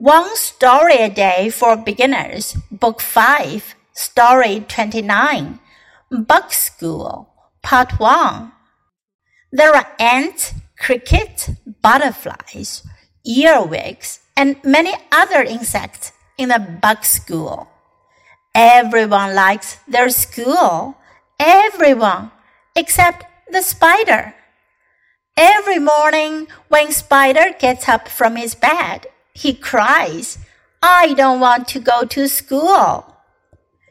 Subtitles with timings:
[0.00, 5.58] One Story a Day for Beginners, Book 5, Story 29,
[6.12, 7.28] Bug School,
[7.64, 8.52] Part 1.
[9.50, 11.50] There are ants, crickets,
[11.82, 12.84] butterflies,
[13.26, 17.68] earwigs, and many other insects in the bug school.
[18.54, 20.96] Everyone likes their school.
[21.40, 22.30] Everyone
[22.76, 24.32] except the spider.
[25.36, 29.06] Every morning when Spider gets up from his bed,
[29.38, 30.38] he cries,
[30.82, 33.16] I don't want to go to school.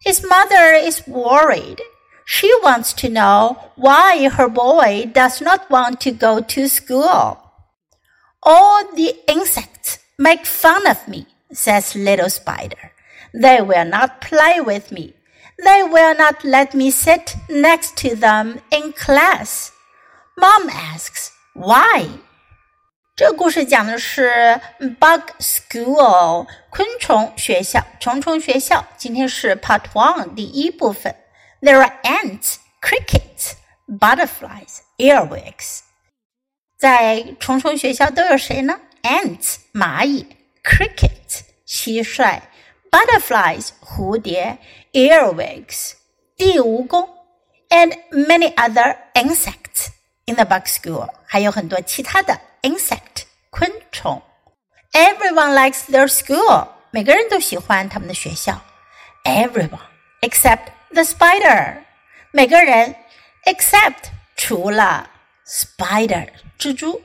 [0.00, 1.80] His mother is worried.
[2.26, 7.38] She wants to know why her boy does not want to go to school.
[8.42, 12.92] All the insects make fun of me, says little spider.
[13.32, 15.14] They will not play with me.
[15.64, 19.70] They will not let me sit next to them in class.
[20.36, 22.08] Mom asks, why?
[23.17, 24.59] 这个故事讲的是
[24.99, 28.83] Bug School 昆虫学校、虫虫学校。
[28.97, 31.15] 今天是 Part One 第一部分。
[31.61, 33.53] There are ants, crickets,
[33.87, 35.81] butterflies, earwigs。
[36.75, 38.79] 在虫虫学校都有谁呢？
[39.03, 40.25] Ants 蚂蚁，
[40.63, 42.41] cricket 蟋蟀，
[42.89, 44.57] butterflies 蝴蝶，
[44.91, 45.91] earwigs
[46.35, 47.07] 地蜈蚣，
[47.69, 49.89] and many other insects
[50.25, 51.07] in the bug school。
[51.27, 54.21] 还有很多其他的 insect 昆虫。
[54.91, 58.61] Everyone likes their school，每个人都喜欢他们的学校。
[59.23, 59.79] Everyone
[60.21, 61.83] except the spider，
[62.31, 62.95] 每个人
[63.45, 65.09] except 除了
[65.47, 66.29] spider
[66.59, 67.01] 蜘蛛。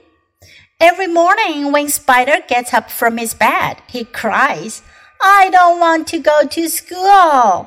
[0.80, 4.78] Every morning when Spider gets up from his bed, he cries,
[5.19, 7.66] I don't want to go to school.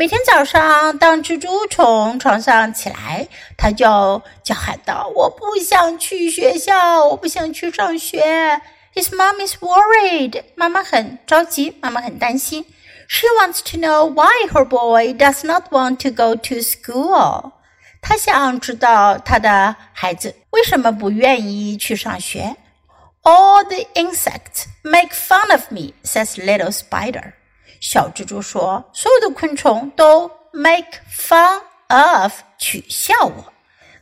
[0.00, 8.62] 每天早上，当蜘蛛从床上起来，他就叫喊道：“我不想去学校，我不想去上学。”
[8.96, 10.42] His mom is worried.
[10.54, 12.64] 妈妈很着急，妈妈很担心。
[13.08, 17.52] She wants to know why her boy does not want to go to school.
[18.00, 22.56] 她想知道她的孩子为什么不愿意去上学。
[23.22, 27.34] All the insects make fun of me, says little spider.
[27.80, 33.52] 小蜘蛛说：“所有的昆虫都 make fun of 取笑我。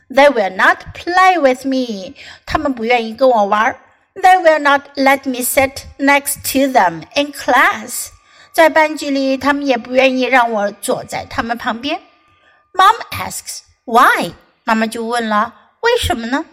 [0.09, 2.15] They will not play with me.
[2.45, 3.79] 他们不愿意跟我玩。
[4.15, 8.09] They will not let me sit next to them in class.
[8.51, 12.01] 在班级里，他们也不愿意让我坐在他们旁边。
[12.73, 14.33] Mom asks why.
[14.65, 16.45] 妈妈就问了：为什么呢？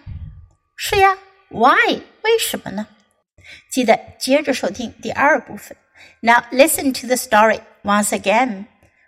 [0.76, 2.86] 是呀，why 为什么呢？
[3.69, 5.75] 记得接着收听第二部分。
[6.21, 8.67] now listen to the story once again.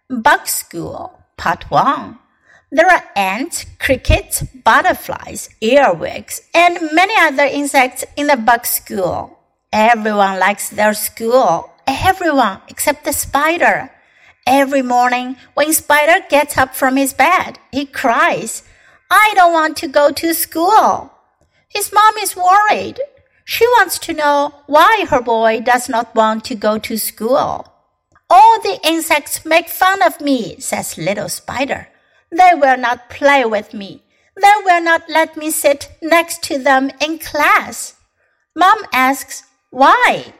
[0.09, 2.17] Bug School, Part 1.
[2.71, 9.37] There are ants, crickets, butterflies, earwigs, and many other insects in the bug school.
[9.71, 11.69] Everyone likes their school.
[11.85, 13.91] Everyone except the spider.
[14.47, 18.63] Every morning, when Spider gets up from his bed, he cries,
[19.09, 21.13] I don't want to go to school.
[21.69, 22.99] His mom is worried.
[23.50, 27.66] She wants to know why her boy does not want to go to school.
[28.28, 31.88] All the insects make fun of me, says little spider.
[32.30, 34.02] They will not play with me.
[34.36, 37.94] They will not let me sit next to them in class.
[38.54, 40.34] Mom asks, why?